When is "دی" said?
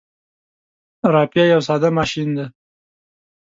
2.37-2.45